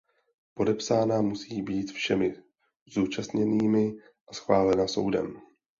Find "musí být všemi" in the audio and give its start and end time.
1.21-2.35